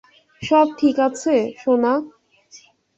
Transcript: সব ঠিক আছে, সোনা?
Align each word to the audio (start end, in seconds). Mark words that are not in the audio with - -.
সব 0.41 0.67
ঠিক 0.79 0.95
আছে, 0.99 1.35
সোনা? 1.61 1.93